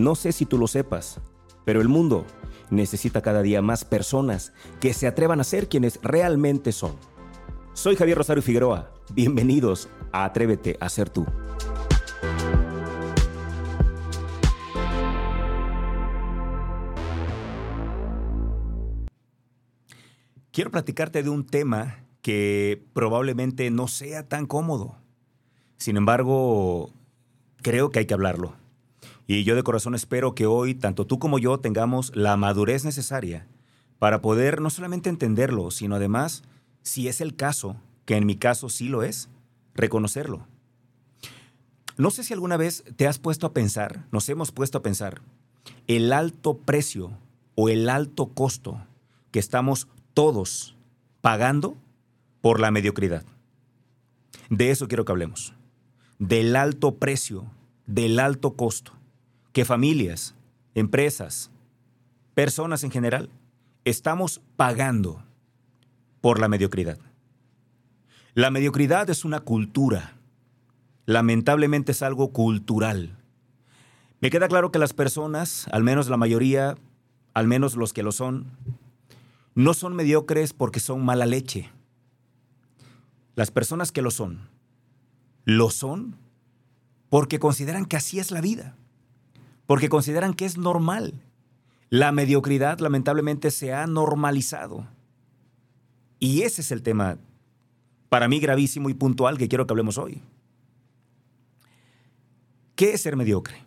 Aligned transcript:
No 0.00 0.14
sé 0.14 0.32
si 0.32 0.46
tú 0.46 0.56
lo 0.56 0.66
sepas, 0.66 1.20
pero 1.66 1.82
el 1.82 1.88
mundo 1.88 2.24
necesita 2.70 3.20
cada 3.20 3.42
día 3.42 3.60
más 3.60 3.84
personas 3.84 4.54
que 4.80 4.94
se 4.94 5.06
atrevan 5.06 5.40
a 5.40 5.44
ser 5.44 5.68
quienes 5.68 6.00
realmente 6.02 6.72
son. 6.72 6.96
Soy 7.74 7.96
Javier 7.96 8.16
Rosario 8.16 8.42
Figueroa. 8.42 8.94
Bienvenidos 9.12 9.90
a 10.10 10.24
Atrévete 10.24 10.78
a 10.80 10.88
ser 10.88 11.10
tú. 11.10 11.26
Quiero 20.50 20.70
platicarte 20.70 21.22
de 21.22 21.28
un 21.28 21.46
tema 21.46 22.06
que 22.22 22.86
probablemente 22.94 23.70
no 23.70 23.86
sea 23.86 24.26
tan 24.26 24.46
cómodo. 24.46 24.96
Sin 25.76 25.98
embargo, 25.98 26.90
creo 27.60 27.90
que 27.90 27.98
hay 27.98 28.06
que 28.06 28.14
hablarlo. 28.14 28.59
Y 29.32 29.44
yo 29.44 29.54
de 29.54 29.62
corazón 29.62 29.94
espero 29.94 30.34
que 30.34 30.46
hoy, 30.46 30.74
tanto 30.74 31.06
tú 31.06 31.20
como 31.20 31.38
yo, 31.38 31.60
tengamos 31.60 32.10
la 32.16 32.36
madurez 32.36 32.84
necesaria 32.84 33.46
para 34.00 34.20
poder 34.20 34.60
no 34.60 34.70
solamente 34.70 35.08
entenderlo, 35.08 35.70
sino 35.70 35.94
además, 35.94 36.42
si 36.82 37.06
es 37.06 37.20
el 37.20 37.36
caso, 37.36 37.76
que 38.06 38.16
en 38.16 38.26
mi 38.26 38.34
caso 38.34 38.68
sí 38.68 38.88
lo 38.88 39.04
es, 39.04 39.28
reconocerlo. 39.72 40.48
No 41.96 42.10
sé 42.10 42.24
si 42.24 42.32
alguna 42.32 42.56
vez 42.56 42.82
te 42.96 43.06
has 43.06 43.20
puesto 43.20 43.46
a 43.46 43.52
pensar, 43.52 44.04
nos 44.10 44.28
hemos 44.28 44.50
puesto 44.50 44.78
a 44.78 44.82
pensar, 44.82 45.22
el 45.86 46.12
alto 46.12 46.58
precio 46.58 47.12
o 47.54 47.68
el 47.68 47.88
alto 47.88 48.30
costo 48.30 48.84
que 49.30 49.38
estamos 49.38 49.86
todos 50.12 50.74
pagando 51.20 51.76
por 52.40 52.58
la 52.58 52.72
mediocridad. 52.72 53.24
De 54.48 54.72
eso 54.72 54.88
quiero 54.88 55.04
que 55.04 55.12
hablemos. 55.12 55.54
Del 56.18 56.56
alto 56.56 56.96
precio, 56.96 57.48
del 57.86 58.18
alto 58.18 58.54
costo 58.56 58.94
que 59.52 59.64
familias, 59.64 60.34
empresas, 60.74 61.50
personas 62.34 62.84
en 62.84 62.90
general, 62.90 63.30
estamos 63.84 64.40
pagando 64.56 65.24
por 66.20 66.38
la 66.38 66.48
mediocridad. 66.48 66.98
La 68.34 68.50
mediocridad 68.50 69.10
es 69.10 69.24
una 69.24 69.40
cultura. 69.40 70.16
Lamentablemente 71.06 71.92
es 71.92 72.02
algo 72.02 72.32
cultural. 72.32 73.18
Me 74.20 74.30
queda 74.30 74.48
claro 74.48 74.70
que 74.70 74.78
las 74.78 74.92
personas, 74.92 75.66
al 75.72 75.82
menos 75.82 76.08
la 76.08 76.16
mayoría, 76.16 76.76
al 77.34 77.48
menos 77.48 77.74
los 77.74 77.92
que 77.92 78.02
lo 78.02 78.12
son, 78.12 78.46
no 79.54 79.74
son 79.74 79.96
mediocres 79.96 80.52
porque 80.52 80.78
son 80.78 81.04
mala 81.04 81.26
leche. 81.26 81.70
Las 83.34 83.50
personas 83.50 83.90
que 83.90 84.02
lo 84.02 84.10
son, 84.10 84.48
lo 85.44 85.70
son 85.70 86.16
porque 87.08 87.40
consideran 87.40 87.86
que 87.86 87.96
así 87.96 88.20
es 88.20 88.30
la 88.30 88.40
vida 88.40 88.76
porque 89.70 89.88
consideran 89.88 90.34
que 90.34 90.46
es 90.46 90.58
normal. 90.58 91.14
La 91.90 92.10
mediocridad 92.10 92.80
lamentablemente 92.80 93.52
se 93.52 93.72
ha 93.72 93.86
normalizado. 93.86 94.88
Y 96.18 96.42
ese 96.42 96.62
es 96.62 96.72
el 96.72 96.82
tema, 96.82 97.18
para 98.08 98.26
mí 98.26 98.40
gravísimo 98.40 98.90
y 98.90 98.94
puntual, 98.94 99.38
que 99.38 99.46
quiero 99.46 99.68
que 99.68 99.72
hablemos 99.72 99.96
hoy. 99.96 100.22
¿Qué 102.74 102.94
es 102.94 103.02
ser 103.02 103.14
mediocre? 103.14 103.62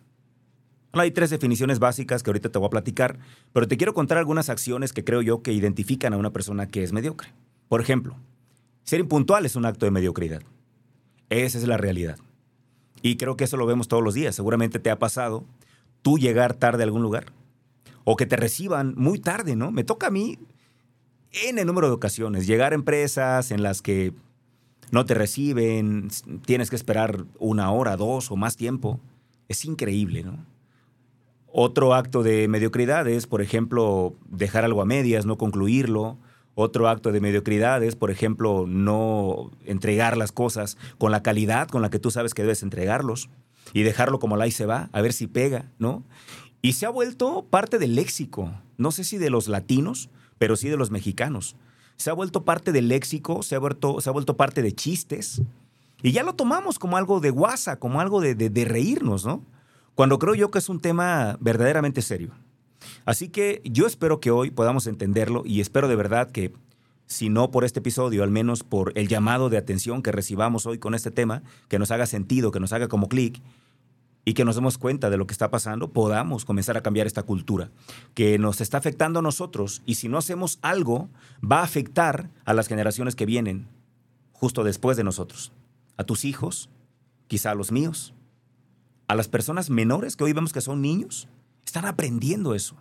Hay 0.91 1.11
tres 1.11 1.29
definiciones 1.29 1.79
básicas 1.79 2.21
que 2.21 2.31
ahorita 2.31 2.49
te 2.49 2.59
voy 2.59 2.67
a 2.67 2.71
platicar, 2.71 3.17
pero 3.53 3.69
te 3.69 3.77
quiero 3.77 3.93
contar 3.93 4.17
algunas 4.17 4.49
acciones 4.49 4.91
que 4.91 5.05
creo 5.05 5.21
yo 5.21 5.41
que 5.41 5.53
identifican 5.53 6.13
a 6.13 6.17
una 6.17 6.33
persona 6.33 6.67
que 6.67 6.83
es 6.83 6.91
mediocre. 6.91 7.29
Por 7.69 7.79
ejemplo, 7.79 8.17
ser 8.83 8.99
impuntual 8.99 9.45
es 9.45 9.55
un 9.55 9.65
acto 9.65 9.85
de 9.85 9.91
mediocridad. 9.91 10.41
Esa 11.29 11.57
es 11.57 11.65
la 11.65 11.77
realidad. 11.77 12.19
Y 13.01 13.15
creo 13.15 13.37
que 13.37 13.45
eso 13.45 13.55
lo 13.55 13.65
vemos 13.65 13.87
todos 13.87 14.03
los 14.03 14.15
días. 14.15 14.35
Seguramente 14.35 14.79
te 14.79 14.89
ha 14.89 14.99
pasado 14.99 15.45
tú 16.03 16.19
llegar 16.19 16.53
tarde 16.53 16.83
a 16.83 16.85
algún 16.85 17.01
lugar 17.01 17.33
o 18.03 18.15
que 18.15 18.25
te 18.25 18.35
reciban 18.35 18.93
muy 18.95 19.19
tarde, 19.19 19.55
¿no? 19.55 19.71
Me 19.71 19.83
toca 19.83 20.07
a 20.07 20.11
mí 20.11 20.37
en 21.31 21.57
el 21.57 21.65
número 21.65 21.87
de 21.87 21.93
ocasiones 21.93 22.45
llegar 22.45 22.73
a 22.73 22.75
empresas 22.75 23.49
en 23.49 23.63
las 23.63 23.81
que 23.81 24.13
no 24.91 25.05
te 25.05 25.15
reciben, 25.15 26.09
tienes 26.45 26.69
que 26.69 26.75
esperar 26.75 27.25
una 27.39 27.71
hora, 27.71 27.97
dos 27.97 28.29
o 28.29 28.35
más 28.35 28.55
tiempo. 28.55 28.99
Es 29.47 29.65
increíble, 29.65 30.23
¿no? 30.23 30.45
Otro 31.47 31.93
acto 31.93 32.23
de 32.23 32.47
mediocridad 32.47 33.07
es, 33.07 33.25
por 33.25 33.41
ejemplo, 33.41 34.15
dejar 34.29 34.65
algo 34.65 34.81
a 34.81 34.85
medias, 34.85 35.25
no 35.25 35.37
concluirlo. 35.37 36.17
Otro 36.55 36.87
acto 36.87 37.11
de 37.11 37.21
mediocridad 37.21 37.83
es, 37.83 37.95
por 37.95 38.11
ejemplo, 38.11 38.65
no 38.67 39.51
entregar 39.65 40.17
las 40.17 40.31
cosas 40.31 40.77
con 40.97 41.11
la 41.11 41.23
calidad 41.23 41.67
con 41.67 41.81
la 41.81 41.89
que 41.89 41.99
tú 41.99 42.11
sabes 42.11 42.33
que 42.33 42.43
debes 42.43 42.63
entregarlos 42.63 43.29
y 43.71 43.83
dejarlo 43.83 44.19
como 44.19 44.37
la 44.37 44.47
y 44.47 44.51
se 44.51 44.65
va, 44.65 44.89
a 44.91 45.01
ver 45.01 45.13
si 45.13 45.27
pega, 45.27 45.71
¿no? 45.79 46.03
Y 46.61 46.73
se 46.73 46.85
ha 46.85 46.89
vuelto 46.89 47.45
parte 47.49 47.79
del 47.79 47.95
léxico, 47.95 48.51
no 48.77 48.91
sé 48.91 49.03
si 49.03 49.17
de 49.17 49.29
los 49.29 49.47
latinos, 49.47 50.09
pero 50.37 50.55
sí 50.55 50.69
de 50.69 50.77
los 50.77 50.91
mexicanos. 50.91 51.55
Se 51.95 52.09
ha 52.09 52.13
vuelto 52.13 52.43
parte 52.43 52.71
del 52.71 52.87
léxico, 52.87 53.43
se 53.43 53.55
ha 53.55 53.59
vuelto, 53.59 54.01
se 54.01 54.09
ha 54.09 54.13
vuelto 54.13 54.35
parte 54.35 54.61
de 54.61 54.73
chistes. 54.73 55.41
Y 56.01 56.11
ya 56.11 56.23
lo 56.23 56.33
tomamos 56.35 56.79
como 56.79 56.97
algo 56.97 57.19
de 57.19 57.29
guasa, 57.29 57.77
como 57.79 58.01
algo 58.01 58.19
de, 58.19 58.35
de 58.35 58.65
reírnos, 58.65 59.25
¿no? 59.25 59.43
Cuando 59.95 60.19
creo 60.19 60.35
yo 60.35 60.51
que 60.51 60.59
es 60.59 60.69
un 60.69 60.79
tema 60.79 61.37
verdaderamente 61.39 62.01
serio. 62.01 62.31
Así 63.05 63.29
que 63.29 63.61
yo 63.65 63.85
espero 63.85 64.19
que 64.19 64.31
hoy 64.31 64.51
podamos 64.51 64.87
entenderlo 64.87 65.43
y 65.45 65.61
espero 65.61 65.87
de 65.87 65.95
verdad 65.95 66.31
que, 66.31 66.53
si 67.05 67.29
no 67.29 67.51
por 67.51 67.63
este 67.63 67.79
episodio, 67.79 68.23
al 68.23 68.31
menos 68.31 68.63
por 68.63 68.91
el 68.95 69.07
llamado 69.07 69.49
de 69.49 69.57
atención 69.57 70.01
que 70.01 70.11
recibamos 70.11 70.65
hoy 70.65 70.79
con 70.79 70.95
este 70.95 71.11
tema, 71.11 71.43
que 71.67 71.79
nos 71.79 71.91
haga 71.91 72.05
sentido, 72.05 72.51
que 72.51 72.59
nos 72.59 72.73
haga 72.73 72.87
como 72.87 73.07
clic 73.07 73.41
y 74.25 74.33
que 74.33 74.45
nos 74.45 74.55
demos 74.55 74.77
cuenta 74.77 75.09
de 75.09 75.17
lo 75.17 75.27
que 75.27 75.33
está 75.33 75.51
pasando, 75.51 75.91
podamos 75.91 76.45
comenzar 76.45 76.77
a 76.77 76.81
cambiar 76.81 77.07
esta 77.07 77.23
cultura 77.23 77.71
que 78.13 78.39
nos 78.39 78.61
está 78.61 78.77
afectando 78.77 79.19
a 79.19 79.23
nosotros 79.23 79.81
y 79.85 79.95
si 79.95 80.07
no 80.07 80.17
hacemos 80.17 80.59
algo, 80.61 81.09
va 81.43 81.59
a 81.59 81.63
afectar 81.63 82.29
a 82.45 82.53
las 82.53 82.67
generaciones 82.67 83.15
que 83.15 83.25
vienen 83.25 83.67
justo 84.31 84.63
después 84.63 84.97
de 84.97 85.03
nosotros, 85.03 85.51
a 85.97 86.03
tus 86.03 86.25
hijos, 86.25 86.69
quizá 87.27 87.51
a 87.51 87.55
los 87.55 87.71
míos, 87.71 88.13
a 89.07 89.15
las 89.15 89.27
personas 89.27 89.69
menores 89.69 90.15
que 90.15 90.23
hoy 90.23 90.33
vemos 90.33 90.53
que 90.53 90.61
son 90.61 90.81
niños, 90.81 91.27
están 91.65 91.85
aprendiendo 91.85 92.55
eso. 92.55 92.75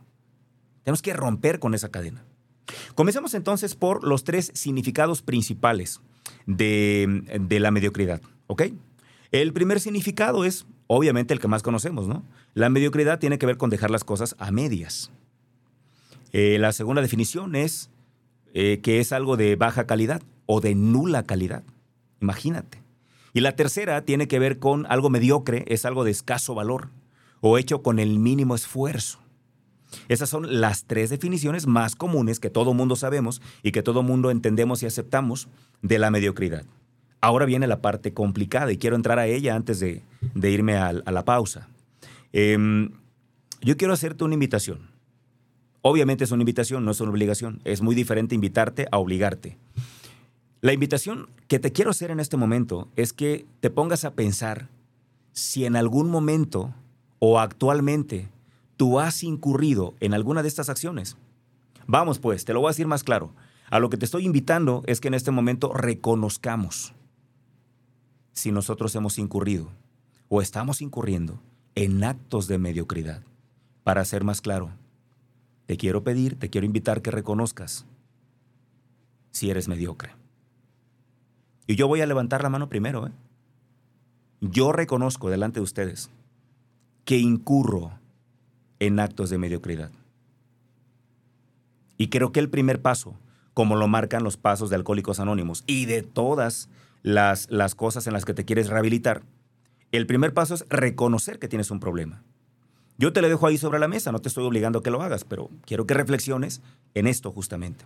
Tenemos 0.84 1.02
que 1.02 1.12
romper 1.12 1.58
con 1.58 1.74
esa 1.74 1.90
cadena. 1.90 2.24
Comencemos 3.02 3.34
entonces 3.34 3.74
por 3.74 4.04
los 4.04 4.22
tres 4.22 4.52
significados 4.54 5.22
principales 5.22 6.00
de, 6.46 7.24
la 7.58 7.72
mediocridad, 7.72 8.22
¿ok? 8.46 8.62
El 9.32 9.52
primer 9.52 9.80
significado 9.80 10.44
es 10.44 10.66
obviamente 10.86 11.34
el 11.34 11.40
que 11.40 11.48
más 11.48 11.64
conocemos, 11.64 12.06
¿no? 12.06 12.22
La 12.54 12.68
mediocridad 12.68 13.18
tiene 13.18 13.38
que 13.38 13.46
ver 13.46 13.56
con 13.56 13.70
dejar 13.70 13.90
las 13.90 14.04
cosas 14.04 14.36
a 14.38 14.52
medias. 14.52 15.10
Eh, 16.30 16.58
la 16.60 16.70
segunda 16.70 17.02
definición 17.02 17.56
es 17.56 17.90
eh, 18.54 18.78
que 18.84 19.00
es 19.00 19.10
algo 19.10 19.36
de 19.36 19.56
baja 19.56 19.84
calidad 19.84 20.22
o 20.46 20.60
de 20.60 20.76
nula 20.76 21.24
calidad. 21.24 21.64
Imagínate. 22.20 22.84
Y 23.32 23.40
la 23.40 23.56
tercera 23.56 24.04
tiene 24.04 24.28
que 24.28 24.38
ver 24.38 24.60
con 24.60 24.86
algo 24.86 25.10
mediocre, 25.10 25.64
es 25.66 25.84
algo 25.86 26.04
de 26.04 26.12
escaso 26.12 26.54
valor 26.54 26.90
o 27.40 27.58
hecho 27.58 27.82
con 27.82 27.98
el 27.98 28.20
mínimo 28.20 28.54
esfuerzo. 28.54 29.21
Esas 30.08 30.28
son 30.28 30.60
las 30.60 30.84
tres 30.84 31.10
definiciones 31.10 31.66
más 31.66 31.96
comunes 31.96 32.40
que 32.40 32.50
todo 32.50 32.74
mundo 32.74 32.96
sabemos 32.96 33.42
y 33.62 33.72
que 33.72 33.82
todo 33.82 34.02
mundo 34.02 34.30
entendemos 34.30 34.82
y 34.82 34.86
aceptamos 34.86 35.48
de 35.82 35.98
la 35.98 36.10
mediocridad. 36.10 36.64
Ahora 37.20 37.46
viene 37.46 37.66
la 37.66 37.80
parte 37.80 38.12
complicada 38.12 38.72
y 38.72 38.78
quiero 38.78 38.96
entrar 38.96 39.18
a 39.18 39.26
ella 39.26 39.54
antes 39.54 39.78
de, 39.78 40.02
irme 40.42 40.76
a, 40.76 40.92
la 40.92 41.24
pausa. 41.24 41.68
Em, 42.32 42.90
yo 43.60 43.76
quiero 43.76 43.92
hacerte 43.92 44.24
una 44.24 44.34
invitación. 44.34 44.90
Obviamente 45.82 46.24
es 46.24 46.30
una 46.30 46.42
invitación, 46.42 46.84
no 46.84 46.90
es 46.90 47.00
una 47.00 47.10
obligación. 47.10 47.60
Es 47.64 47.80
muy 47.80 47.94
diferente 47.94 48.34
invitarte 48.34 48.86
a 48.90 48.98
obligarte. 48.98 49.56
La 50.60 50.72
invitación 50.72 51.28
que 51.48 51.58
te 51.58 51.72
quiero 51.72 51.90
hacer 51.90 52.10
en 52.10 52.20
este 52.20 52.36
momento 52.36 52.88
es 52.96 53.12
que 53.12 53.46
te 53.60 53.70
pongas 53.70 54.04
a 54.04 54.14
pensar 54.14 54.68
si 55.32 55.64
en 55.64 55.76
algún 55.76 56.08
momento 56.08 56.72
o 57.18 57.40
actualmente 57.40 58.28
tú 58.82 58.98
has 58.98 59.22
incurrido 59.22 59.94
en 60.00 60.12
alguna 60.12 60.42
de 60.42 60.48
estas 60.48 60.68
acciones. 60.68 61.16
Vamos 61.86 62.18
pues, 62.18 62.44
te 62.44 62.52
lo 62.52 62.58
voy 62.58 62.66
a 62.66 62.72
decir 62.72 62.88
más 62.88 63.04
claro. 63.04 63.32
A 63.70 63.78
lo 63.78 63.90
que 63.90 63.96
te 63.96 64.04
estoy 64.04 64.26
invitando 64.26 64.82
es 64.88 65.00
que 65.00 65.06
en 65.06 65.14
este 65.14 65.30
momento 65.30 65.72
reconozcamos 65.72 66.92
si 68.32 68.50
nosotros 68.50 68.92
hemos 68.96 69.18
incurrido 69.18 69.68
o 70.28 70.42
estamos 70.42 70.82
incurriendo 70.82 71.38
en 71.76 72.02
actos 72.02 72.48
de 72.48 72.58
mediocridad. 72.58 73.22
Para 73.84 74.04
ser 74.04 74.24
más 74.24 74.40
claro, 74.40 74.70
te 75.66 75.76
quiero 75.76 76.02
pedir, 76.02 76.36
te 76.36 76.50
quiero 76.50 76.66
invitar 76.66 77.02
que 77.02 77.12
reconozcas 77.12 77.86
si 79.30 79.48
eres 79.48 79.68
mediocre. 79.68 80.16
Y 81.68 81.76
yo 81.76 81.86
voy 81.86 82.00
a 82.00 82.06
levantar 82.06 82.42
la 82.42 82.50
mano 82.50 82.68
primero. 82.68 83.06
¿eh? 83.06 83.12
Yo 84.40 84.72
reconozco 84.72 85.30
delante 85.30 85.60
de 85.60 85.64
ustedes 85.64 86.10
que 87.04 87.18
incurro 87.18 88.01
en 88.82 88.98
actos 88.98 89.30
de 89.30 89.38
mediocridad. 89.38 89.92
Y 91.96 92.08
creo 92.08 92.32
que 92.32 92.40
el 92.40 92.50
primer 92.50 92.82
paso, 92.82 93.14
como 93.54 93.76
lo 93.76 93.86
marcan 93.86 94.24
los 94.24 94.36
pasos 94.36 94.70
de 94.70 94.76
Alcohólicos 94.76 95.20
Anónimos 95.20 95.62
y 95.68 95.84
de 95.84 96.02
todas 96.02 96.68
las, 97.04 97.46
cosas 97.76 98.08
en 98.08 98.12
las 98.12 98.24
que 98.24 98.34
te 98.34 98.44
quieres 98.44 98.68
rehabilitar, 98.68 99.22
el 99.92 100.08
primer 100.08 100.34
paso 100.34 100.54
es 100.54 100.64
reconocer 100.68 101.38
que 101.38 101.46
tienes 101.46 101.70
un 101.70 101.78
problema. 101.78 102.24
Yo 102.98 103.12
te 103.12 103.22
lo 103.22 103.28
dejo 103.28 103.46
ahí 103.46 103.56
sobre 103.56 103.78
la 103.78 103.86
mesa, 103.86 104.10
no 104.10 104.18
te 104.18 104.28
estoy 104.28 104.44
obligando 104.44 104.80
a 104.80 104.82
que 104.82 104.90
lo 104.90 105.00
hagas, 105.00 105.22
pero 105.22 105.48
quiero 105.64 105.86
que 105.86 105.94
reflexiones 105.94 106.60
en 106.94 107.06
esto 107.06 107.30
justamente. 107.30 107.84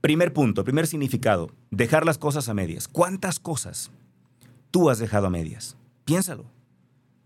Primer 0.00 0.32
punto, 0.32 0.62
primer 0.62 0.86
significado, 0.86 1.50
dejar 1.72 2.06
las 2.06 2.18
cosas 2.18 2.48
a 2.48 2.54
medias. 2.54 2.86
¿Cuántas 2.86 3.40
cosas 3.40 3.90
tú 4.70 4.88
has 4.88 5.00
dejado 5.00 5.26
a 5.26 5.30
medias? 5.30 5.76
Piénsalo. 6.04 6.44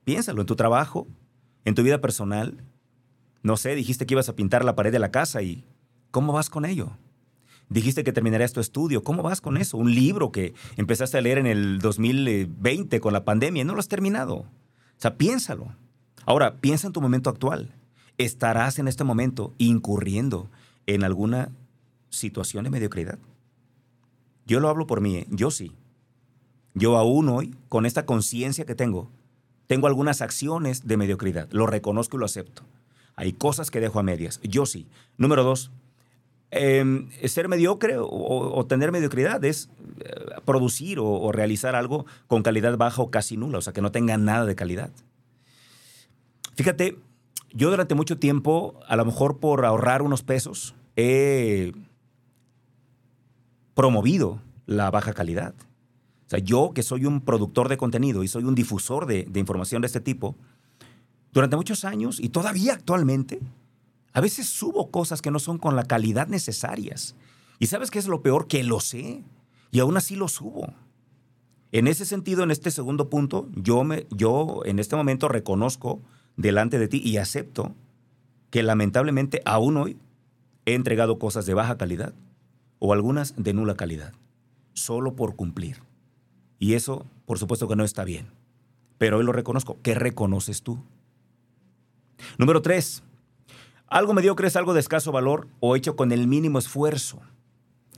Piénsalo 0.04 0.40
en 0.40 0.46
tu 0.46 0.56
trabajo, 0.56 1.06
en 1.68 1.74
tu 1.74 1.82
vida 1.82 2.00
personal. 2.00 2.64
No 3.42 3.56
sé, 3.56 3.74
dijiste 3.74 4.06
que 4.06 4.14
ibas 4.14 4.28
a 4.28 4.34
pintar 4.34 4.64
la 4.64 4.74
pared 4.74 4.90
de 4.90 4.98
la 4.98 5.10
casa 5.10 5.42
y 5.42 5.64
¿cómo 6.10 6.32
vas 6.32 6.50
con 6.50 6.64
ello? 6.64 6.96
Dijiste 7.68 8.02
que 8.02 8.12
terminarías 8.12 8.54
tu 8.54 8.60
estudio. 8.60 9.02
¿Cómo 9.02 9.22
vas 9.22 9.42
con 9.42 9.58
eso? 9.58 9.76
Un 9.76 9.94
libro 9.94 10.32
que 10.32 10.54
empezaste 10.76 11.18
a 11.18 11.20
leer 11.20 11.36
en 11.38 11.46
el 11.46 11.78
2020 11.80 13.00
con 13.00 13.12
la 13.12 13.24
pandemia 13.24 13.62
y 13.62 13.64
no 13.64 13.74
lo 13.74 13.80
has 13.80 13.88
terminado. 13.88 14.36
O 14.36 14.46
sea, 14.96 15.16
piénsalo. 15.16 15.74
Ahora, 16.24 16.56
piensa 16.56 16.86
en 16.86 16.94
tu 16.94 17.02
momento 17.02 17.28
actual. 17.28 17.74
¿Estarás 18.16 18.78
en 18.78 18.88
este 18.88 19.04
momento 19.04 19.54
incurriendo 19.58 20.50
en 20.86 21.04
alguna 21.04 21.50
situación 22.08 22.64
de 22.64 22.70
mediocridad? 22.70 23.18
Yo 24.46 24.60
lo 24.60 24.70
hablo 24.70 24.86
por 24.86 25.02
mí, 25.02 25.16
¿eh? 25.16 25.26
yo 25.28 25.50
sí. 25.50 25.72
Yo 26.72 26.96
aún 26.96 27.28
hoy, 27.28 27.54
con 27.68 27.84
esta 27.84 28.06
conciencia 28.06 28.64
que 28.64 28.74
tengo, 28.74 29.10
tengo 29.68 29.86
algunas 29.86 30.20
acciones 30.20 30.88
de 30.88 30.96
mediocridad. 30.96 31.48
Lo 31.52 31.68
reconozco 31.68 32.16
y 32.16 32.20
lo 32.20 32.26
acepto. 32.26 32.64
Hay 33.14 33.32
cosas 33.32 33.70
que 33.70 33.80
dejo 33.80 34.00
a 34.00 34.02
medias. 34.02 34.40
Yo 34.42 34.66
sí. 34.66 34.88
Número 35.16 35.44
dos, 35.44 35.70
Em, 36.50 37.10
ser 37.26 37.46
mediocre 37.46 37.96
o, 37.98 38.64
tener 38.66 38.90
mediocridad 38.90 39.44
es 39.44 39.68
eh, 40.00 40.40
producir 40.46 40.98
o, 40.98 41.30
realizar 41.30 41.74
algo 41.74 42.06
con 42.26 42.42
calidad 42.42 42.78
baja 42.78 43.02
o 43.02 43.10
casi 43.10 43.36
nula, 43.36 43.58
o 43.58 43.60
sea, 43.60 43.74
que 43.74 43.82
no 43.82 43.92
tenga 43.92 44.16
nada 44.16 44.46
de 44.46 44.54
calidad. 44.54 44.90
Fíjate, 46.54 46.96
yo 47.52 47.70
durante 47.70 47.94
mucho 47.94 48.18
tiempo, 48.18 48.80
a 48.86 48.96
lo 48.96 49.04
mejor 49.04 49.38
por 49.38 49.66
ahorrar 49.66 50.00
unos 50.00 50.22
pesos, 50.22 50.74
he 50.96 51.72
promovido 53.74 54.40
la 54.64 54.90
baja 54.90 55.12
calidad. 55.12 55.54
O 56.28 56.30
sea, 56.30 56.38
yo 56.38 56.72
que 56.74 56.84
soy 56.84 57.06
un 57.06 57.22
productor 57.22 57.68
de 57.68 57.76
contenido 57.76 58.22
y 58.22 58.28
soy 58.28 58.44
un 58.44 58.54
difusor 58.54 59.06
de 59.06 59.40
información 59.40 59.82
de 59.82 59.86
este 59.86 60.00
tipo, 60.00 60.36
durante 61.32 61.56
muchos 61.56 61.84
años 61.84 62.20
y 62.20 62.28
todavía 62.30 62.74
actualmente, 62.74 63.40
a 64.12 64.20
veces 64.20 64.46
subo 64.46 64.90
cosas 64.90 65.22
que 65.22 65.30
no 65.30 65.38
son 65.38 65.58
con 65.58 65.76
la 65.76 65.84
calidad 65.84 66.28
necesarias. 66.28 67.14
¿Y 67.58 67.66
sabes 67.66 67.90
qué 67.90 67.98
es 67.98 68.08
lo 68.08 68.22
peor? 68.22 68.46
Que 68.46 68.62
lo 68.64 68.80
sé. 68.80 69.22
Y 69.70 69.80
aún 69.80 69.96
así 69.96 70.16
lo 70.16 70.28
subo. 70.28 70.72
En 71.70 71.86
ese 71.86 72.06
sentido, 72.06 72.42
en 72.42 72.50
este 72.50 72.70
segundo 72.70 73.10
punto, 73.10 73.48
yo, 73.54 73.84
me, 73.84 74.06
yo 74.10 74.62
en 74.64 74.78
este 74.78 74.96
momento 74.96 75.28
reconozco 75.28 76.00
delante 76.36 76.78
de 76.78 76.88
ti 76.88 77.02
y 77.04 77.18
acepto 77.18 77.74
que 78.50 78.62
lamentablemente 78.62 79.42
aún 79.44 79.76
hoy 79.76 79.98
he 80.64 80.74
entregado 80.74 81.18
cosas 81.18 81.44
de 81.44 81.54
baja 81.54 81.76
calidad 81.76 82.14
o 82.78 82.92
algunas 82.92 83.34
de 83.36 83.52
nula 83.52 83.76
calidad, 83.76 84.14
solo 84.72 85.14
por 85.14 85.36
cumplir. 85.36 85.87
Y 86.58 86.74
eso, 86.74 87.06
por 87.26 87.38
supuesto 87.38 87.68
que 87.68 87.76
no 87.76 87.84
está 87.84 88.04
bien. 88.04 88.30
Pero 88.98 89.18
hoy 89.18 89.24
lo 89.24 89.32
reconozco. 89.32 89.78
¿Qué 89.82 89.94
reconoces 89.94 90.62
tú? 90.62 90.82
Número 92.36 92.62
tres, 92.62 93.02
algo 93.86 94.12
mediocre 94.12 94.48
es 94.48 94.56
algo 94.56 94.74
de 94.74 94.80
escaso 94.80 95.12
valor 95.12 95.48
o 95.60 95.76
hecho 95.76 95.96
con 95.96 96.12
el 96.12 96.26
mínimo 96.26 96.58
esfuerzo. 96.58 97.18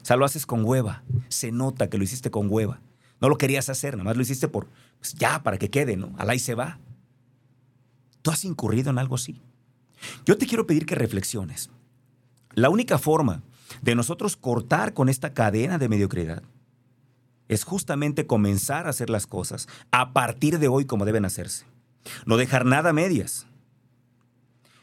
O 0.01 0.05
sea, 0.05 0.17
lo 0.17 0.25
haces 0.25 0.47
con 0.47 0.65
hueva. 0.65 1.03
Se 1.29 1.53
nota 1.53 1.89
que 1.89 1.99
lo 1.99 2.05
hiciste 2.05 2.31
con 2.31 2.49
hueva. 2.51 2.81
No 3.21 3.29
lo 3.29 3.37
querías 3.37 3.69
hacer, 3.69 3.95
nada 3.95 4.05
más 4.05 4.17
lo 4.17 4.23
hiciste 4.23 4.49
por, 4.49 4.69
pues 4.99 5.15
ya, 5.15 5.43
para 5.43 5.59
que 5.59 5.69
quede, 5.69 5.97
¿no? 5.97 6.15
Alá 6.17 6.35
y 6.35 6.39
se 6.39 6.55
va. 6.55 6.79
¿Tú 8.23 8.31
has 8.31 8.45
incurrido 8.45 8.91
en 8.91 8.99
algo 8.99 9.17
así? 9.17 9.41
Yo 10.25 10.39
te 10.39 10.47
quiero 10.47 10.67
pedir 10.67 10.87
que 10.87 10.95
reflexiones. 10.95 11.71
La 12.55 12.71
única 12.71 12.99
forma 12.99 13.43
de 13.83 13.95
nosotros 13.95 14.37
cortar 14.37 14.95
con 14.95 15.09
esta 15.09 15.33
cadena 15.35 15.79
de 15.79 15.89
mediocridad 15.89 16.43
es 17.51 17.65
justamente 17.65 18.27
comenzar 18.27 18.87
a 18.87 18.91
hacer 18.91 19.11
las 19.11 19.27
cosas 19.27 19.69
a 19.91 20.13
partir 20.13 20.59
de 20.59 20.69
hoy 20.69 20.85
como 20.87 21.05
deben 21.05 21.25
hacerse. 21.25 21.67
No 22.25 22.37
dejar 22.37 22.65
nada 22.65 22.91
a 22.91 22.95
medias 22.95 23.47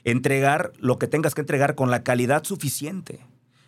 entregar 0.03 0.71
lo 0.79 0.97
que 0.97 1.07
tengas 1.07 1.35
que 1.35 1.41
entregar 1.41 1.75
con 1.75 1.91
la 1.91 2.01
calidad 2.01 2.45
suficiente, 2.45 3.19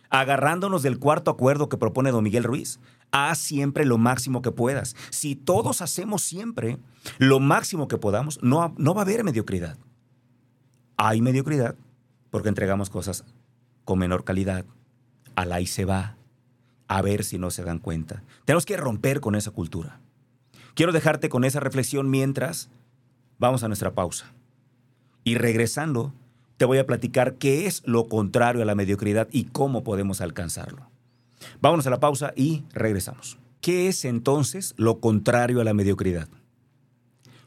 agarrándonos 0.08 0.82
del 0.82 0.98
cuarto 0.98 1.30
acuerdo 1.30 1.68
que 1.68 1.76
propone 1.76 2.12
don 2.12 2.24
Miguel 2.24 2.44
Ruiz. 2.44 2.80
Haz 3.12 3.38
siempre 3.38 3.84
lo 3.84 3.98
máximo 3.98 4.40
que 4.40 4.50
puedas. 4.50 4.96
Si 5.10 5.36
todos 5.36 5.82
hacemos 5.82 6.22
siempre 6.22 6.78
lo 7.18 7.40
máximo 7.40 7.88
que 7.88 7.98
podamos, 7.98 8.42
no, 8.42 8.74
no 8.78 8.94
va 8.94 9.02
a 9.02 9.04
haber 9.04 9.22
mediocridad. 9.22 9.76
Hay 10.96 11.20
mediocridad 11.20 11.74
porque 12.30 12.48
entregamos 12.48 12.88
cosas 12.88 13.24
con 13.84 13.98
menor 13.98 14.24
calidad. 14.24 14.64
Al 15.34 15.52
ahí 15.52 15.66
se 15.66 15.84
va. 15.84 16.16
A 16.90 17.02
ver 17.02 17.22
si 17.22 17.38
no 17.38 17.52
se 17.52 17.62
dan 17.62 17.78
cuenta. 17.78 18.24
Tenemos 18.44 18.66
que 18.66 18.76
romper 18.76 19.20
con 19.20 19.36
esa 19.36 19.52
cultura. 19.52 20.00
Quiero 20.74 20.90
dejarte 20.90 21.28
con 21.28 21.44
esa 21.44 21.60
reflexión 21.60 22.10
mientras 22.10 22.68
vamos 23.38 23.62
a 23.62 23.68
nuestra 23.68 23.94
pausa. 23.94 24.32
Y 25.22 25.36
regresando, 25.36 26.12
te 26.56 26.64
voy 26.64 26.78
a 26.78 26.86
platicar 26.86 27.36
qué 27.36 27.68
es 27.68 27.84
lo 27.86 28.08
contrario 28.08 28.60
a 28.62 28.64
la 28.64 28.74
mediocridad 28.74 29.28
y 29.30 29.44
cómo 29.44 29.84
podemos 29.84 30.20
alcanzarlo. 30.20 30.90
Vámonos 31.60 31.86
a 31.86 31.90
la 31.90 32.00
pausa 32.00 32.32
y 32.34 32.64
regresamos. 32.72 33.38
¿Qué 33.60 33.86
es 33.86 34.04
entonces 34.04 34.74
lo 34.76 34.98
contrario 34.98 35.60
a 35.60 35.64
la 35.64 35.74
mediocridad? 35.74 36.28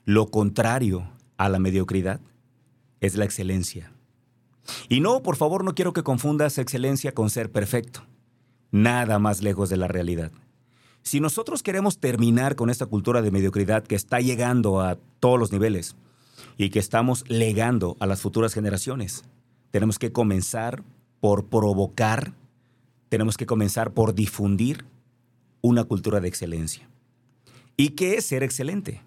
Lo 0.05 0.31
contrario 0.31 1.09
a 1.35 1.49
la 1.49 1.59
mediocridad 1.59 2.21
es 3.01 3.17
la 3.17 3.25
excelencia. 3.25 3.91
Y 4.87 5.01
no, 5.01 5.21
por 5.21 5.35
favor, 5.35 5.65
no 5.65 5.75
quiero 5.75 5.91
que 5.91 6.03
confundas 6.03 6.57
excelencia 6.59 7.13
con 7.13 7.29
ser 7.29 7.51
perfecto. 7.51 8.05
Nada 8.73 9.17
más 9.19 9.41
lejos 9.41 9.69
de 9.69 9.77
la 9.77 9.87
realidad. 9.87 10.33
Si 11.01 11.21
nosotros 11.21 11.63
queremos 11.63 11.99
terminar 11.99 12.57
con 12.57 12.69
esta 12.69 12.87
cultura 12.87 13.21
de 13.21 13.31
mediocridad 13.31 13.83
que 13.85 13.95
está 13.95 14.19
llegando 14.19 14.81
a 14.81 14.97
todos 15.21 15.39
los 15.39 15.53
niveles, 15.53 15.95
y 16.57 16.69
que 16.69 16.79
estamos 16.79 17.23
legando 17.27 17.97
a 17.99 18.05
las 18.05 18.21
futuras 18.21 18.53
generaciones. 18.53 19.23
Tenemos 19.71 19.99
que 19.99 20.11
comenzar 20.11 20.83
por 21.19 21.45
provocar, 21.45 22.33
tenemos 23.09 23.37
que 23.37 23.45
comenzar 23.45 23.91
por 23.91 24.13
difundir 24.13 24.85
una 25.61 25.83
cultura 25.83 26.19
de 26.19 26.27
excelencia. 26.27 26.87
¿Y 27.77 27.89
qué 27.89 28.15
es 28.15 28.25
ser 28.25 28.43
excelente? 28.43 29.01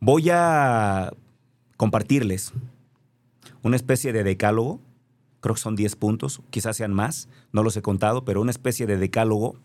Voy 0.00 0.30
a 0.30 1.12
compartirles 1.76 2.52
una 3.62 3.76
especie 3.76 4.12
de 4.12 4.24
decálogo, 4.24 4.80
creo 5.44 5.54
que 5.54 5.60
son 5.60 5.76
10 5.76 5.96
puntos, 5.96 6.40
quizás 6.48 6.74
sean 6.74 6.94
más, 6.94 7.28
no 7.52 7.62
los 7.62 7.76
he 7.76 7.82
contado, 7.82 8.24
pero 8.24 8.40
una 8.40 8.50
especie 8.50 8.86
de 8.86 8.96
decálogo 8.96 9.56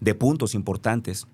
de 0.00 0.16
puntos 0.16 0.52
importantes 0.56 1.28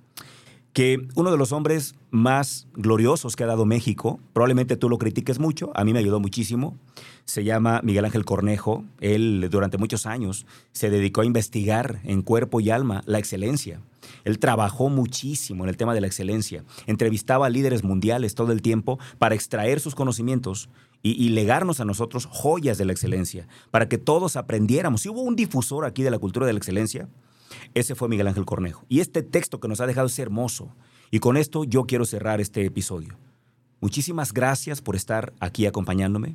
que 0.74 1.08
uno 1.14 1.30
de 1.30 1.38
los 1.38 1.52
hombres 1.52 1.94
más 2.10 2.68
gloriosos 2.74 3.34
que 3.34 3.44
ha 3.44 3.46
dado 3.46 3.64
México, 3.64 4.20
probablemente 4.34 4.76
tú 4.76 4.90
lo 4.90 4.98
critiques 4.98 5.38
mucho, 5.38 5.70
a 5.74 5.84
mí 5.84 5.94
me 5.94 6.00
ayudó 6.00 6.20
muchísimo, 6.20 6.76
se 7.24 7.44
llama 7.44 7.80
Miguel 7.82 8.04
Ángel 8.04 8.26
Cornejo, 8.26 8.84
él 9.00 9.48
durante 9.50 9.78
muchos 9.78 10.04
años 10.04 10.44
se 10.72 10.90
dedicó 10.90 11.22
a 11.22 11.24
investigar 11.24 12.00
en 12.04 12.20
cuerpo 12.20 12.60
y 12.60 12.68
alma 12.68 13.02
la 13.06 13.18
excelencia. 13.18 13.80
Él 14.24 14.38
trabajó 14.38 14.88
muchísimo 14.88 15.64
en 15.64 15.70
el 15.70 15.76
tema 15.76 15.94
de 15.94 16.00
la 16.00 16.06
excelencia, 16.06 16.64
entrevistaba 16.86 17.46
a 17.46 17.50
líderes 17.50 17.84
mundiales 17.84 18.34
todo 18.34 18.52
el 18.52 18.62
tiempo 18.62 18.98
para 19.18 19.34
extraer 19.34 19.80
sus 19.80 19.94
conocimientos 19.94 20.68
y, 21.02 21.28
legarnos 21.28 21.80
a 21.80 21.84
nosotros 21.84 22.26
joyas 22.30 22.76
de 22.76 22.84
la 22.84 22.92
excelencia, 22.92 23.46
para 23.70 23.88
que 23.88 23.98
todos 23.98 24.36
aprendiéramos. 24.36 25.02
Si 25.02 25.08
hubo 25.08 25.22
un 25.22 25.36
difusor 25.36 25.84
aquí 25.84 26.02
de 26.02 26.10
la 26.10 26.18
cultura 26.18 26.46
de 26.46 26.52
la 26.52 26.58
excelencia, 26.58 27.08
ese 27.74 27.94
fue 27.94 28.08
Miguel 28.08 28.26
Ángel 28.26 28.44
Cornejo. 28.44 28.84
Y 28.88 29.00
este 29.00 29.22
texto 29.22 29.60
que 29.60 29.68
nos 29.68 29.80
ha 29.80 29.86
dejado 29.86 30.08
es 30.08 30.18
hermoso. 30.18 30.74
Y 31.10 31.20
con 31.20 31.36
esto 31.36 31.64
yo 31.64 31.84
quiero 31.84 32.04
cerrar 32.04 32.40
este 32.40 32.64
episodio. 32.64 33.16
Muchísimas 33.80 34.32
gracias 34.32 34.82
por 34.82 34.96
estar 34.96 35.32
aquí 35.40 35.66
acompañándome. 35.66 36.34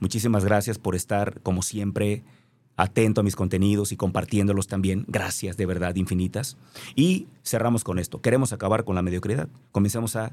Muchísimas 0.00 0.44
gracias 0.44 0.78
por 0.78 0.94
estar, 0.94 1.40
como 1.42 1.62
siempre, 1.62 2.24
atento 2.76 3.20
a 3.20 3.24
mis 3.24 3.36
contenidos 3.36 3.92
y 3.92 3.96
compartiéndolos 3.96 4.66
también. 4.66 5.04
Gracias 5.08 5.56
de 5.56 5.66
verdad 5.66 5.94
infinitas. 5.96 6.56
Y 6.94 7.28
cerramos 7.44 7.84
con 7.84 7.98
esto. 7.98 8.20
Queremos 8.20 8.52
acabar 8.52 8.84
con 8.84 8.94
la 8.94 9.02
mediocridad. 9.02 9.48
Comencemos 9.72 10.16
a 10.16 10.32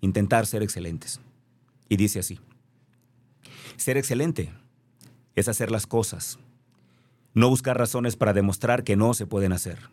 intentar 0.00 0.46
ser 0.46 0.62
excelentes. 0.62 1.20
Y 1.88 1.96
dice 1.96 2.20
así. 2.20 2.40
Ser 3.76 3.96
excelente 3.96 4.52
es 5.34 5.48
hacer 5.48 5.70
las 5.70 5.86
cosas 5.86 6.38
no 7.36 7.50
buscar 7.50 7.76
razones 7.76 8.16
para 8.16 8.32
demostrar 8.32 8.82
que 8.82 8.96
no 8.96 9.12
se 9.12 9.26
pueden 9.26 9.52
hacer. 9.52 9.90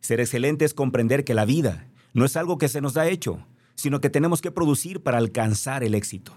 Ser 0.00 0.20
excelente 0.20 0.64
es 0.64 0.72
comprender 0.72 1.22
que 1.22 1.34
la 1.34 1.44
vida 1.44 1.86
no 2.14 2.24
es 2.24 2.34
algo 2.34 2.56
que 2.56 2.68
se 2.68 2.80
nos 2.80 2.94
da 2.94 3.06
hecho, 3.06 3.46
sino 3.74 4.00
que 4.00 4.08
tenemos 4.08 4.40
que 4.40 4.50
producir 4.50 5.02
para 5.02 5.18
alcanzar 5.18 5.84
el 5.84 5.94
éxito. 5.94 6.32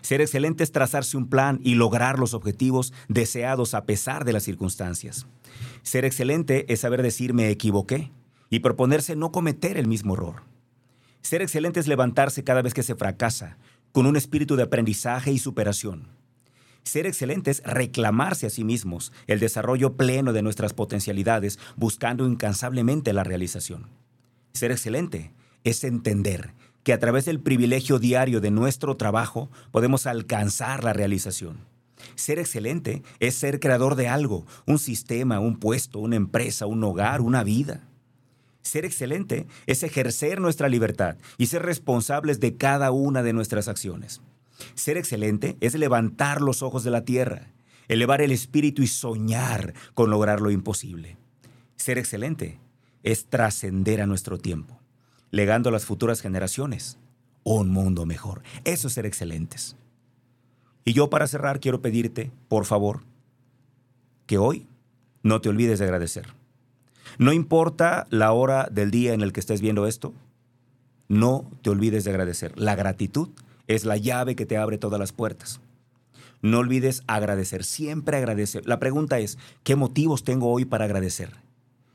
Ser 0.00 0.20
excelente 0.20 0.64
es 0.64 0.72
trazarse 0.72 1.16
un 1.16 1.28
plan 1.28 1.60
y 1.62 1.74
lograr 1.74 2.18
los 2.18 2.34
objetivos 2.34 2.92
deseados 3.08 3.74
a 3.74 3.84
pesar 3.84 4.24
de 4.24 4.32
las 4.32 4.42
circunstancias. 4.42 5.26
Ser 5.82 6.04
excelente 6.04 6.72
es 6.72 6.80
saber 6.80 7.02
decir 7.02 7.34
me 7.34 7.50
equivoqué 7.50 8.10
y 8.50 8.60
proponerse 8.60 9.16
no 9.16 9.32
cometer 9.32 9.76
el 9.76 9.88
mismo 9.88 10.14
error. 10.14 10.42
Ser 11.22 11.40
excelente 11.42 11.80
es 11.80 11.86
levantarse 11.86 12.44
cada 12.44 12.62
vez 12.62 12.74
que 12.74 12.82
se 12.82 12.96
fracasa, 12.96 13.56
con 13.92 14.06
un 14.06 14.16
espíritu 14.16 14.56
de 14.56 14.64
aprendizaje 14.64 15.32
y 15.32 15.38
superación. 15.38 16.08
Ser 16.82 17.06
excelente 17.06 17.50
es 17.50 17.62
reclamarse 17.64 18.46
a 18.46 18.50
sí 18.50 18.64
mismos 18.64 19.12
el 19.26 19.38
desarrollo 19.38 19.96
pleno 19.96 20.32
de 20.32 20.42
nuestras 20.42 20.72
potencialidades, 20.72 21.58
buscando 21.76 22.26
incansablemente 22.26 23.12
la 23.12 23.22
realización. 23.22 23.86
Ser 24.52 24.72
excelente 24.72 25.32
es 25.64 25.84
entender 25.84 26.54
que 26.82 26.92
a 26.92 26.98
través 26.98 27.24
del 27.24 27.40
privilegio 27.40 27.98
diario 27.98 28.40
de 28.40 28.50
nuestro 28.50 28.96
trabajo 28.96 29.50
podemos 29.70 30.06
alcanzar 30.06 30.84
la 30.84 30.92
realización. 30.92 31.58
Ser 32.14 32.38
excelente 32.38 33.02
es 33.20 33.34
ser 33.34 33.60
creador 33.60 33.94
de 33.94 34.08
algo, 34.08 34.46
un 34.66 34.78
sistema, 34.78 35.40
un 35.40 35.58
puesto, 35.58 35.98
una 35.98 36.16
empresa, 36.16 36.66
un 36.66 36.82
hogar, 36.84 37.20
una 37.20 37.44
vida. 37.44 37.88
Ser 38.62 38.84
excelente 38.84 39.46
es 39.66 39.82
ejercer 39.82 40.40
nuestra 40.40 40.68
libertad 40.68 41.16
y 41.38 41.46
ser 41.46 41.62
responsables 41.62 42.40
de 42.40 42.56
cada 42.56 42.90
una 42.90 43.22
de 43.22 43.32
nuestras 43.32 43.68
acciones. 43.68 44.20
Ser 44.74 44.96
excelente 44.96 45.56
es 45.60 45.74
levantar 45.74 46.40
los 46.40 46.62
ojos 46.62 46.84
de 46.84 46.90
la 46.90 47.04
tierra, 47.04 47.52
elevar 47.88 48.20
el 48.20 48.30
espíritu 48.30 48.82
y 48.82 48.86
soñar 48.86 49.74
con 49.94 50.10
lograr 50.10 50.40
lo 50.40 50.50
imposible. 50.50 51.16
Ser 51.76 51.98
excelente 51.98 52.60
es 53.02 53.26
trascender 53.26 54.00
a 54.00 54.06
nuestro 54.06 54.38
tiempo, 54.38 54.78
legando 55.32 55.70
a 55.70 55.72
las 55.72 55.84
futuras 55.84 56.20
generaciones 56.20 56.98
un 57.42 57.70
mundo 57.70 58.06
mejor. 58.06 58.42
Eso 58.62 58.86
es 58.86 58.94
ser 58.94 59.06
excelentes. 59.06 59.74
Y 60.84 60.92
yo 60.92 61.10
para 61.10 61.26
cerrar 61.26 61.58
quiero 61.58 61.82
pedirte, 61.82 62.30
por 62.48 62.66
favor, 62.66 63.02
que 64.26 64.38
hoy 64.38 64.68
no 65.24 65.40
te 65.40 65.48
olvides 65.48 65.80
de 65.80 65.86
agradecer. 65.86 66.28
No 67.18 67.32
importa 67.32 68.06
la 68.10 68.32
hora 68.32 68.68
del 68.70 68.90
día 68.90 69.14
en 69.14 69.22
el 69.22 69.32
que 69.32 69.40
estés 69.40 69.60
viendo 69.60 69.86
esto, 69.86 70.14
no 71.08 71.50
te 71.62 71.70
olvides 71.70 72.04
de 72.04 72.10
agradecer. 72.10 72.58
La 72.58 72.74
gratitud 72.74 73.30
es 73.66 73.84
la 73.84 73.96
llave 73.96 74.36
que 74.36 74.46
te 74.46 74.56
abre 74.56 74.78
todas 74.78 75.00
las 75.00 75.12
puertas. 75.12 75.60
No 76.40 76.58
olvides 76.58 77.02
agradecer, 77.06 77.64
siempre 77.64 78.16
agradecer. 78.16 78.66
La 78.66 78.80
pregunta 78.80 79.18
es, 79.18 79.38
¿qué 79.62 79.76
motivos 79.76 80.24
tengo 80.24 80.50
hoy 80.50 80.64
para 80.64 80.86
agradecer? 80.86 81.30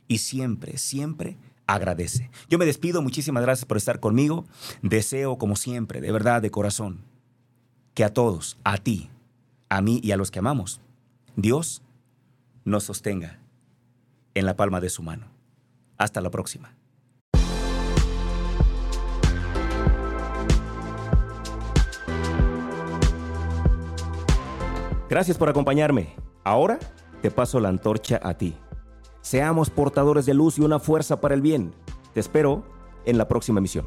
Y 0.08 0.20
siempre, 0.20 0.77
siempre 0.77 1.38
agradece. 1.68 2.32
Yo 2.50 2.58
me 2.58 2.66
despido, 2.66 3.02
muchísimas 3.02 3.44
gracias 3.44 3.66
por 3.66 3.78
estar 3.78 4.00
conmigo. 4.00 4.46
Deseo, 4.82 5.38
como 5.38 5.56
siempre, 5.56 6.02
de 6.02 6.12
verdad, 6.12 6.42
de 6.42 6.52
corazón, 6.52 7.04
que 7.94 8.04
a 8.04 8.14
todos, 8.14 8.58
a 8.64 8.78
ti, 8.78 9.10
a 9.70 9.82
mí 9.82 10.00
y 10.04 10.12
a 10.12 10.18
los 10.18 10.32
que 10.32 10.40
amamos, 10.40 10.82
Dios 11.36 11.84
nos 12.64 12.86
sostenga 12.86 13.40
en 14.34 14.46
la 14.46 14.56
palma 14.56 14.82
de 14.82 14.90
su 14.90 15.04
mano. 15.04 15.28
Hasta 15.98 16.22
la 16.22 16.32
próxima. 16.32 16.74
Gracias 25.10 25.38
por 25.38 25.50
acompañarme. 25.50 26.16
Ahora 26.44 26.80
te 27.22 27.32
paso 27.32 27.60
la 27.60 27.70
antorcha 27.70 28.20
a 28.22 28.38
ti. 28.38 28.56
Seamos 29.27 29.69
portadores 29.69 30.25
de 30.25 30.34
luz 30.34 30.57
y 30.57 30.62
una 30.62 30.79
fuerza 30.79 31.19
para 31.19 31.36
el 31.36 31.41
bien. 31.41 31.74
Te 32.13 32.22
espero 32.22 32.63
en 33.03 33.17
la 33.17 33.27
próxima 33.27 33.60
emisión. 33.60 33.86